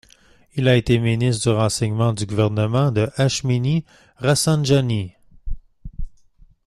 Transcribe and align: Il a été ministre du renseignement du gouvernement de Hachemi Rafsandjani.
Il 0.55 0.67
a 0.67 0.77
été 0.77 0.97
ministre 0.97 1.47
du 1.51 1.55
renseignement 1.55 2.11
du 2.11 2.25
gouvernement 2.25 2.89
de 2.89 3.07
Hachemi 3.17 3.85
Rafsandjani. 4.15 5.13